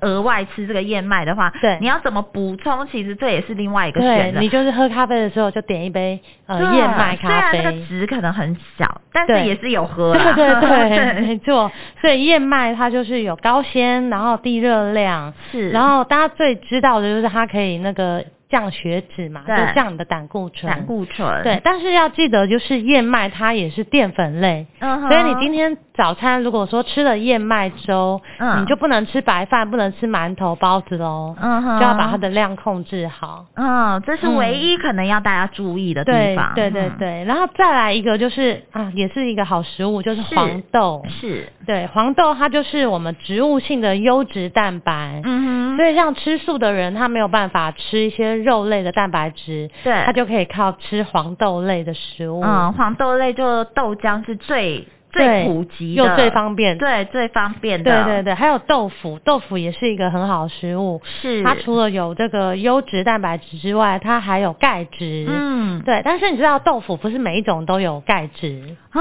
[0.00, 2.86] 额外吃这个燕麦的话，对，你要怎么补充？
[2.90, 4.40] 其实这也是另外一个选择。
[4.40, 10.34] 你就是喝咖啡的时候就点一杯呃燕麦咖啡，虽然那个值可能很小，但是也是有喝的。
[10.34, 11.70] 对对对，对 没错。
[12.00, 15.70] 所以燕麦它就是有高纤，然后低热量，是。
[15.70, 18.24] 然后大家最知道的就是它可以那个。
[18.48, 20.72] 降血脂嘛，就降你的胆固醇。
[20.72, 21.42] 胆固醇。
[21.42, 33.44] 对，但是要记得，就是燕麦它也是淀粉类，嗯，所以你今天早餐如果说吃了燕麦粥，嗯，你就不能吃白饭，不能吃馒头、包子喽，就要把它的量控制好。
[33.54, 36.54] 嗯，这是唯一可能要大家注意的地方。
[36.54, 41.04] 对对对对，然后再来一个就是啊，也是一个好食物，就是黄豆。
[41.08, 41.18] 是。
[41.18, 45.20] 是对，黄豆它就是我们植物性的优质蛋白。
[45.24, 45.76] 嗯哼。
[45.76, 48.37] 所以像吃素的人，他没有办法吃一些。
[48.42, 52.42] 肉类的蛋白质，对，它就可以靠吃黄豆类的食物。
[52.42, 58.04] 嗯，黄豆类就豆浆是最最普及的，又最方便，对，最方便的。
[58.04, 61.00] 对对对，还有豆腐，豆腐也是一个很好的食物。
[61.22, 65.26] 是，它除了有这个优质蛋白质之外，它还有钙质。
[65.28, 66.02] 嗯，对。
[66.04, 69.00] 但是你知道豆腐不是每一种都有钙质啊，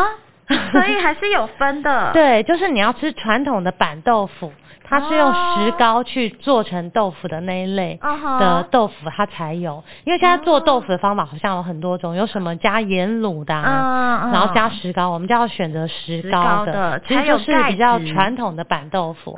[0.72, 2.12] 所以还是有分的。
[2.16, 4.52] 对，就是你要吃传统的板豆腐。
[4.90, 8.00] 它是用石膏去做成豆腐的那一类
[8.40, 9.84] 的豆腐，它才有。
[10.06, 19.38] 因为现在做豆腐的方法好像有很多种，有什么加盐卤的，啊，然后加石膏，我们就要选择石膏的，其实就是比较传统的板豆腐。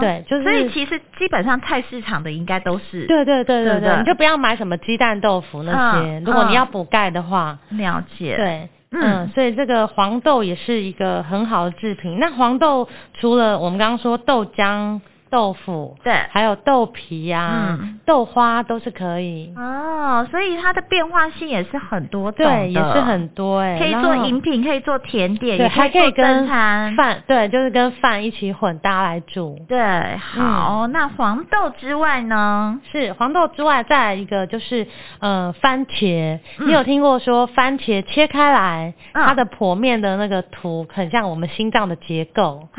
[0.00, 0.44] 对，就是。
[0.44, 3.06] 所以其实基本上菜市场的应该都是。
[3.06, 7.58] 对对对对对，你就不要买什么鸡蛋豆腐那些，如果你要补钙的话。
[7.70, 8.36] 了解。
[8.36, 8.68] 对。
[9.00, 12.18] 嗯，所以这个黄豆也是一个很好的制品。
[12.18, 15.00] 那黄豆除了我们刚刚说豆浆。
[15.34, 19.52] 豆腐对，还有豆皮呀、啊嗯，豆花都是可以。
[19.56, 29.58] 哦，所以它的变化性也是很多的，对，也是很多哎，可以做饮品，可以做甜点，对，还可以做正餐，饭，对，就是跟饭一起混搭来煮。
[29.66, 29.76] 对，
[30.18, 32.78] 好，嗯、那黄豆之外呢？
[32.92, 34.86] 是黄豆之外，再来一个就是
[35.18, 42.68] 呃番茄、嗯，你有听过说番茄切开来，嗯、它的剖面的那个图很像我们心脏的结构。
[42.74, 42.78] 啊？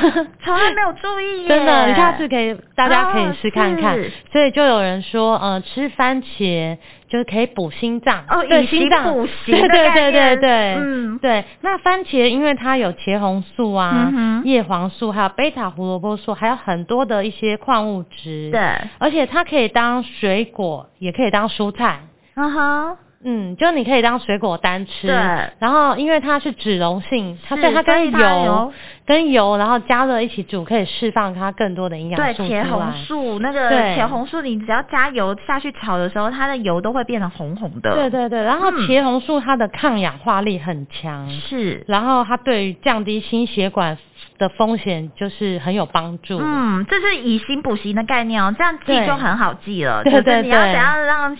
[0.42, 1.89] 从来没有注意耶，真的。
[1.94, 3.98] 下次可以，大家可以试看看。
[3.98, 8.24] 哦、所以就有人说，呃，吃番茄就是可以补心脏。
[8.28, 9.54] 哦，对，心脏补心。
[9.54, 11.44] 对对对对对，嗯，对。
[11.60, 18.50] 那番茄因为它有茄红素啊、嗯、叶黄素，还有贝塔胡萝卜素，还有很多的一些矿物质。
[18.50, 18.60] 对。
[18.98, 22.00] 而且它可以当水果，也可以当蔬菜。
[22.34, 22.96] 嗯哼。
[23.22, 25.14] 嗯，就你可以当水果单吃，对。
[25.58, 28.72] 然后因为它是脂溶性，它对它跟油
[29.04, 32.48] 跟油，然后加热一起煮，可以释放它更多的营养素。
[32.48, 37.94] 对，茄红素那个茄红素，你只要加油下去炒的时候，它的油都会变成红红的。
[37.94, 41.84] 对对对，然后茄红素它的抗氧化力很强，是、嗯。
[41.88, 43.98] 然后它对于降低心血管
[44.38, 46.38] 的风险就是很有帮助。
[46.42, 50.02] 嗯，这是以形补形的概念哦，这样记就很好记了。
[50.04, 51.36] 对对你要怎样让。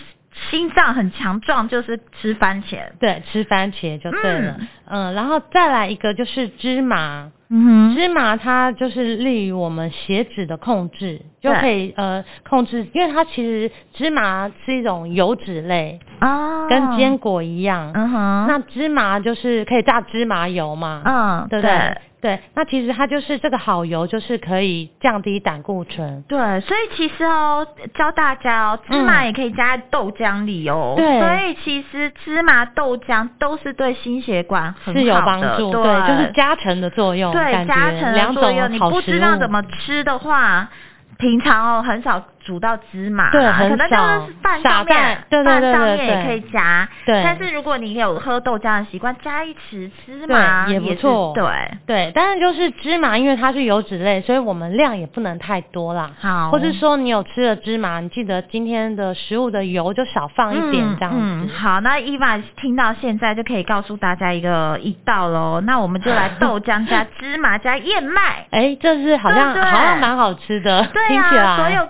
[0.49, 2.91] 心脏很强壮，就是吃番茄。
[2.99, 4.57] 对，吃番茄就对了。
[4.59, 7.31] 嗯，嗯，然后再来一个就是芝麻。
[7.53, 17.91] 嗯哼，芝麻它就是利于我们血脂的控制，就可以呃控制，因为它其实芝麻是一种油脂类啊，跟坚果一样。
[17.93, 21.01] 嗯哼，那芝麻就是可以榨芝麻油嘛。
[21.03, 21.71] 嗯，对不对？
[21.77, 26.23] 对对，那其实它就是这个好油，就是可以降低胆固醇。
[26.27, 30.93] 对，所以其实哦，教大家哦，芝麻也可以加在豆浆里哦。
[30.95, 37.33] 对、嗯，所以其实芝麻豆浆都是对心血管很有帮助，对，对，就是加成的作用。
[37.33, 40.69] 对，加成的作用，你不知道怎么吃的话，
[41.17, 42.23] 平常哦很少。
[42.43, 46.87] 煮到芝麻，对，可能就是饭上面，饭上面也可以夹。
[47.05, 51.33] 对，但是如果你有喝豆浆的习惯，加一匙芝麻也不错。
[51.35, 51.43] 对
[51.85, 56.11] 对，但是就是芝麻，因为它是油脂类，所以我们量也不能太多啦。
[56.19, 61.19] 好，或是说你有吃了芝麻，你记得今天的食物的油就少放一点这样子。
[61.19, 65.61] 嗯，嗯好，那伊娃听到现在就可以告诉大家一个一道喽。
[65.61, 68.45] 那我们就来豆浆加芝麻加燕麦。
[68.51, 71.87] 哎，这是好像好像蛮好吃的，对啊，所有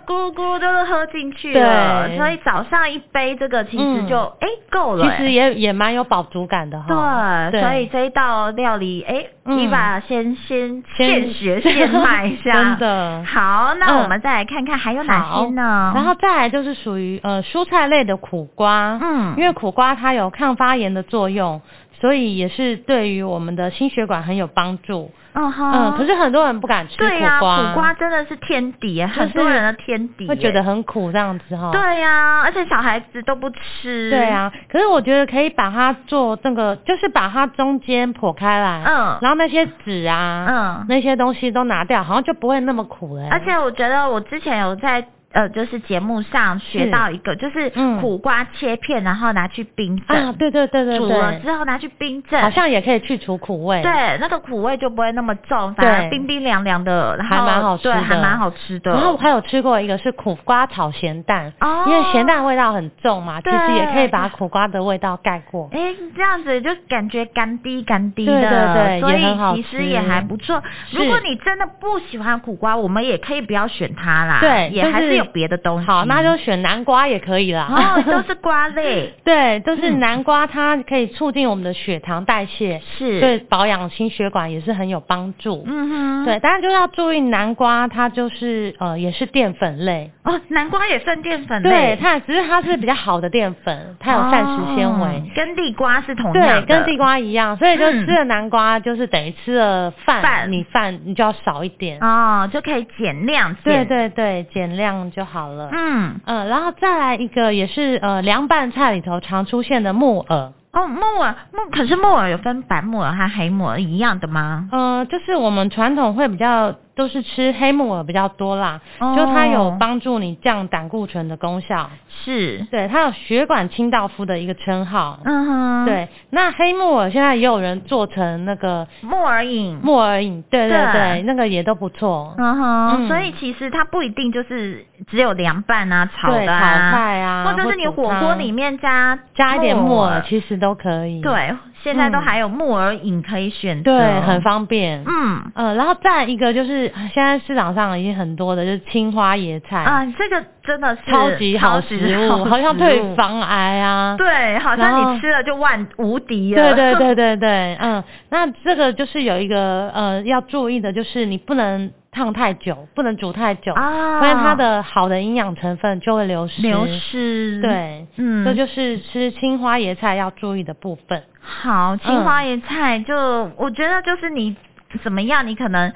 [0.60, 5.18] 都是喝进去了，所以早上一杯这个其实就哎够、了、欸。
[5.18, 7.50] 其实也也蛮有饱足感的哈。
[7.52, 12.52] 对，所以这一道料理哎，你、欸、把、嗯、先先现学现卖一下。
[12.54, 13.24] 真的。
[13.26, 15.92] 好，那我们再来看看还有哪些呢？
[15.96, 21.62] 然后再来就是属于呃蔬菜类的苦瓜，嗯，因为苦瓜它有抗发炎的作用。
[22.02, 25.12] 所以也是对于我们的心血管很有帮助。
[25.34, 27.10] 嗯哼，嗯，可是很多人不敢吃苦瓜。
[27.10, 31.72] 对呀、啊，苦瓜真的是天敌，很多人的天敌，会觉得很苦这样子哈。
[31.72, 34.10] 对呀、啊，而且小孩子都不吃。
[34.10, 43.30] 对啊，可是我觉得可以把它做这个，就是把它中间剖开来，嗯，然后那些籽啊，嗯，那些东西都拿掉，好像就不会那么苦了。
[43.32, 45.06] 而且我觉得我之前有在。
[45.34, 47.70] 呃，就是节目上学到一个，是就是
[48.00, 50.18] 苦瓜切片，嗯、然后拿去冰镇。
[50.18, 51.08] 啊，对对对对对。
[51.08, 53.82] 煮了之后拿去冰镇，好像也可以去除苦味。
[53.82, 57.94] 对，那个苦味就不会那么重，反而冰冰凉凉的，然后还蛮好吃的。
[57.94, 58.92] 对，还蛮好吃的。
[58.92, 65.70] 然后我还有吃过一个是苦瓜炒咸蛋，哦，因为咸蛋味道很重嘛，其实也可以把苦瓜的味道盖过。
[65.72, 65.80] 哎，
[66.16, 70.62] 这样子就感觉干滴干滴的，对对对，所以其实也还不错。
[70.92, 74.40] 如果你真的不喜欢苦瓜，我们也可以不要选它啦。
[74.42, 75.88] 对，也还是有别的东西。
[75.88, 76.06] 好。
[76.06, 77.68] 那就选南瓜也可以啦。
[77.70, 79.14] 哦，都是瓜类。
[79.24, 85.64] 对，都是南瓜，它可以促进我们的血糖代谢，是对保养心血管也是很有帮助。
[85.66, 86.26] 嗯哼。
[86.26, 90.12] 对，当然就要注意南瓜，它就是呃也是淀粉类。
[90.24, 91.70] 哦，南瓜也算淀粉类。
[91.70, 96.34] 对，它只是它是比较好的淀粉，它有膳食纤维，跟地瓜是同样。
[96.34, 102.00] 对，跟地瓜一样，所以就吃了南瓜就是等于吃了饭，米饭你就要少一点。
[102.00, 103.56] 哦，就可以减量。
[103.64, 105.70] 对对对，减量就好了。
[105.72, 106.02] 嗯。
[106.02, 110.54] 嗯呃，然后再来一个也是呃凉拌菜里头常出现的木耳。
[110.74, 114.70] 哦，木耳木可是木耳有分白木耳和黑木耳一样的吗？
[114.72, 116.74] 呃，就是我们传统会比较。
[116.94, 121.90] 都是吃黑木耳比较多啦，哦、就它有帮助你降胆固醇的功效，
[122.24, 125.20] 是对，它有血管清道夫的一个称号。
[125.26, 132.34] 嗯哼，对，那黑木耳现在也有人做成那个木耳饮，木耳饮，对对对，对那个也都不错。
[132.38, 136.60] 嗯哼，嗯，所以其实它不一定就是只有凉拌啊、炒的啊、
[136.92, 141.22] 炒菜啊，或者是你火锅里面加加一点木耳，其实都可以。
[141.22, 141.54] 对。
[141.84, 145.04] 现在都还有木耳饮可以选择，对，很方便。
[145.06, 154.16] 嗯呃，然后再一个就是现在市场上已经很多的，就是青花野菜啊，这个真的是超级好食物，好像对防癌啊。
[154.18, 156.76] 对，好像你吃了就万无敌了。
[156.76, 161.92] 对对对对对，嗯，那这个就是有一个呃要注意的，就是你不能。
[162.14, 166.62] 烫太久，不能煮太久，啊，不然它的好的营养成分就会流失。
[166.62, 171.24] 流失，对，嗯，这就是吃青花野菜要注意的部分。
[171.42, 174.56] 好，青花椰菜就，嗯，我觉得就是你
[175.04, 175.92] 怎么样，你可能。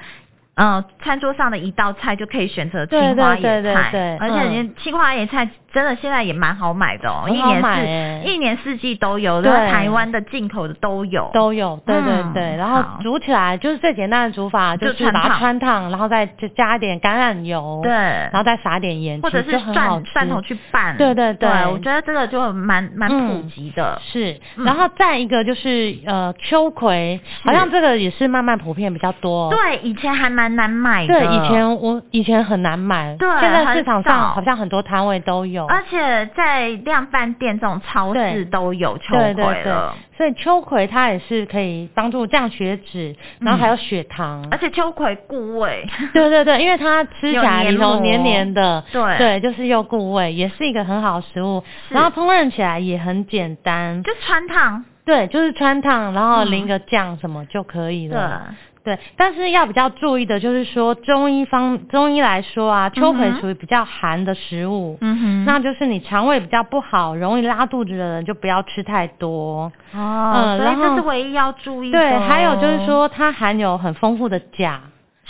[0.56, 3.74] 嗯，餐桌上的一道菜就可以选择青花野菜，对对对。
[3.74, 12.42] 对对，而且你青花野菜真的现在也蛮好买的哦，嗯、一年四一年四季都有，然后，台湾的进口的都有，都有，对对对。
[12.42, 16.24] 嗯、然后煮起来就是最简单的煮法，就是把它穿烫，然后再
[16.56, 21.66] 加一点橄榄油，对，然后再撒点盐，或者是蒜蒜头去拌，对对对，对。
[21.70, 24.40] 我觉得这个就蛮蛮普及的，嗯、是。
[24.64, 30.45] 然后再一个就是呃秋葵，好像这个也是慢慢普遍比较多，对，以前还蛮。
[30.54, 39.34] 难买，对，以前我以前很难买，对，现在市场上好像很多摊位都有，而且在量贩店这种超市都有秋葵了。
[39.34, 39.44] 对。
[39.44, 39.72] 对对，
[40.16, 45.86] 所以秋葵它也是可以帮助降血脂，然后还有血糖，嗯、而且秋葵固胃。
[46.12, 49.18] 对对对，因为它吃起来里头黏黏的，对。
[49.18, 51.62] 对，就是又固胃，也是一个很好的食物。
[51.88, 58.46] 然后烹饪起来也很简单，就穿烫，对，就是穿烫，然后淋个酱什么就可以了。
[58.48, 58.56] 嗯
[58.86, 69.72] 对，但是要比较注意的就是说，中医方中医来说啊，秋葵属于比较寒的食物，嗯哼，那就是你肠胃比较不好、容易拉肚子的人就不要吃太多哦。
[69.92, 71.98] 嗯，所以这是唯一要注意的。
[71.98, 74.80] 对，还有就是说，它含有很丰富的钾。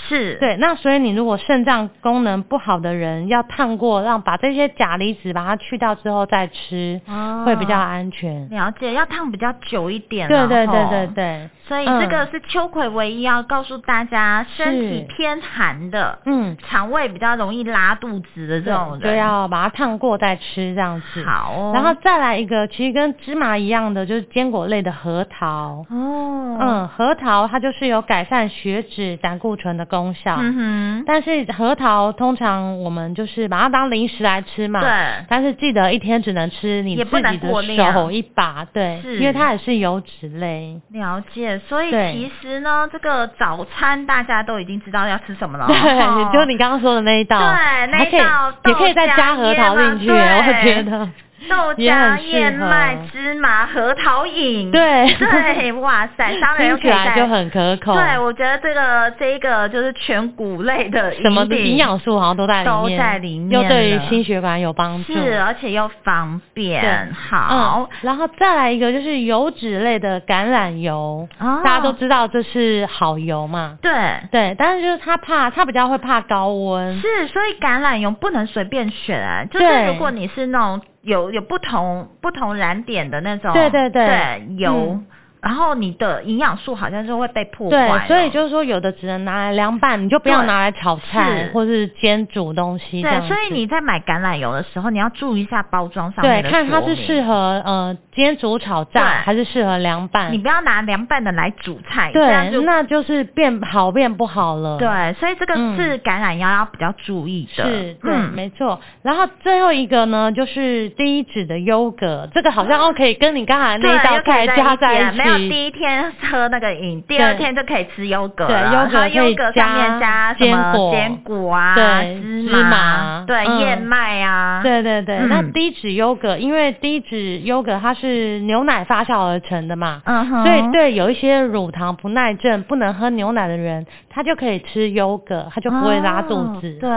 [0.08, 8.48] 是对，那所以你如果肾脏功能不好的人，要烫过，让把这些钾离子把它去掉之后再吃，哦，会比较安全。
[8.50, 10.28] 了解，要烫比较久一点。
[10.28, 11.50] 对对对对对。
[11.66, 21.24] 所以这个是秋葵唯一要告诉大家，身体偏寒的，嗯，肠胃比较容易拉肚子的这种人，就要把它烫过再吃这样子。
[21.24, 21.72] 好哦。
[21.74, 25.84] 然后再来一个，其实跟芝麻一样的，就是坚果类的核桃。
[25.90, 26.58] 哦。
[26.60, 29.84] 嗯，核桃它就是有改善血脂、胆固醇的。
[29.86, 34.90] 功效，嗯哼，但是核桃通常我们就是把它当零食来吃嘛，对，
[35.28, 40.80] 但是记得一天只能吃你自己的手一把，对，因为它也是油脂类。
[40.90, 51.08] 了解，所以其实呢，这个早餐大家都已经知道要吃什么了， 对，就你刚刚说的那一道，对，那一道也可以再加核桃进去，我觉得。
[51.48, 55.06] 豆浆、燕麦、芝麻、核桃饮，对。
[55.18, 57.94] 对，哇塞， 当然又可以在就很可口。
[57.94, 67.12] 对，我觉得这个这一个就是全谷类的什么的营养素好像都在里面，都在里面，又对于心血管有帮助，是，而且又方便。
[67.12, 73.92] 好、嗯，然后再来一个就是油脂类的橄榄油，哦、大家都知道这是好油嘛，对。
[74.30, 79.16] 对，但是就是它怕它比较会怕高温，是，所以橄榄油不能随便选。
[79.16, 80.80] 啊，就是如果你是那种。
[81.06, 84.72] 有有不同不同燃点的那种，对对对，对油。
[84.90, 85.06] 嗯
[85.38, 87.76] 然后你的营养素好像就会被破坏。
[87.76, 93.00] 对，所以就是说有的只能拿来凉拌，你就不要拿来炒菜是或是煎煮东西。
[93.00, 100.32] 对，所以你在买橄榄油的时候，你要注意一下包装上对，看它是适合呃煎煮炒炸，还是适合凉拌。
[100.32, 104.78] 你不要拿凉拌的来煮菜，对，就那就是变好变不好了。
[104.78, 107.64] 对，所以这个是橄榄油要比较注意的。
[107.64, 108.80] 是，对，嗯、没错。
[109.02, 115.18] 然后最后一个呢，就是低脂的优格，这个好像哦可以跟你刚才那一道菜加在一起。
[115.18, 118.70] 没有第一天喝那个饮，第二天就可以吃优格了。
[118.70, 124.62] 对，优格优格上面加什么坚果啊、对芝麻、对、嗯、燕麦啊。
[124.62, 128.05] 对对对，嗯、那低脂优格，因为低脂优格它是
[128.40, 136.76] 牛奶发酵而成的嘛，嗯哼，所以对有一些乳糖不耐症不能喝牛奶的人，他就可以吃优格，他就不会拉肚子。
[136.76, 136.90] 哦、对，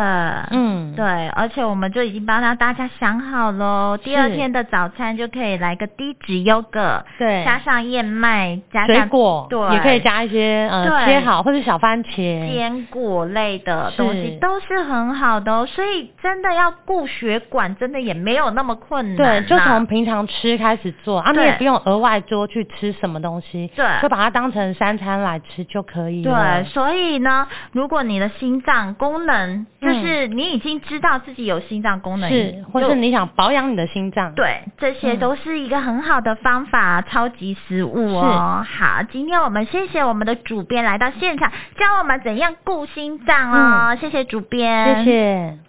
[0.58, 8.60] 嗯，对，而且我们就已经帮他大家想好喽，第二天的早餐就可以来个低脂优格，对，加上燕麦。
[8.72, 15.66] 加水果，对，也可以加一些呃切好或者小番茄、坚果类的东西都是很好的哦。
[15.66, 19.18] 所以真的要顾血管，真的也没有那么困难。
[19.18, 26.64] 对，就从平常吃开始做啊，你也不用额外多去吃什么东西，对，就把它当成三餐来吃就可以了。
[26.64, 38.22] 对，所以呢，如果你的心脏功能就是你已经知道自己有心脏功能，是，或是你想保养你的心脏，对，这些都是一个很好的方法，超级食物哦。
[38.22, 43.90] 哦，好，今天我们谢谢我们的主编来到现场，教我们怎样顾心脏哦。
[43.90, 45.69] 嗯、谢谢主编，谢谢。